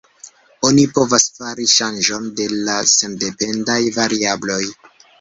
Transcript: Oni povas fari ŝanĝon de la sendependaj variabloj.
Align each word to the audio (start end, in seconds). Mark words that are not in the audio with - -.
Oni 0.69 0.85
povas 0.95 1.25
fari 1.35 1.69
ŝanĝon 1.75 2.27
de 2.41 2.49
la 2.57 2.81
sendependaj 2.97 3.81
variabloj. 4.03 4.63